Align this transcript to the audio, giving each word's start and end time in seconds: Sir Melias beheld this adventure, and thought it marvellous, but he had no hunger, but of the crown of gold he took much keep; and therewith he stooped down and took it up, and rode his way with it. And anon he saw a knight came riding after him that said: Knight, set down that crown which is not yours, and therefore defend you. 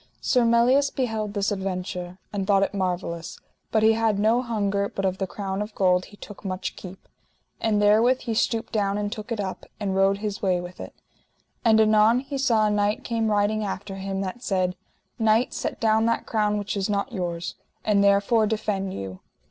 Sir 0.19 0.45
Melias 0.45 0.89
beheld 0.89 1.35
this 1.35 1.51
adventure, 1.51 2.17
and 2.33 2.47
thought 2.47 2.63
it 2.63 2.73
marvellous, 2.73 3.39
but 3.71 3.83
he 3.83 3.93
had 3.93 4.17
no 4.17 4.41
hunger, 4.41 4.89
but 4.89 5.05
of 5.05 5.19
the 5.19 5.27
crown 5.27 5.61
of 5.61 5.75
gold 5.75 6.05
he 6.05 6.17
took 6.17 6.43
much 6.43 6.75
keep; 6.75 7.07
and 7.59 7.79
therewith 7.79 8.21
he 8.21 8.33
stooped 8.33 8.73
down 8.73 8.97
and 8.97 9.11
took 9.11 9.31
it 9.31 9.39
up, 9.39 9.63
and 9.79 9.95
rode 9.95 10.17
his 10.17 10.41
way 10.41 10.59
with 10.59 10.79
it. 10.79 10.95
And 11.63 11.79
anon 11.79 12.21
he 12.21 12.39
saw 12.39 12.65
a 12.65 12.71
knight 12.71 13.03
came 13.03 13.29
riding 13.29 13.63
after 13.63 13.97
him 13.97 14.21
that 14.21 14.41
said: 14.41 14.75
Knight, 15.19 15.53
set 15.53 15.79
down 15.79 16.07
that 16.07 16.25
crown 16.25 16.57
which 16.57 16.75
is 16.75 16.89
not 16.89 17.13
yours, 17.13 17.53
and 17.85 18.03
therefore 18.03 18.47
defend 18.47 18.95
you. 18.95 19.19